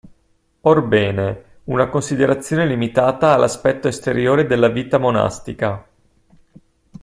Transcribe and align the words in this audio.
Orbene, 0.61 1.43
una 1.65 1.87
considerazione 1.87 2.65
limitata 2.65 3.33
all'aspetto 3.35 3.87
esteriore 3.87 4.47
della 4.47 4.67
vita 4.69 4.97
monastica. 4.97 5.87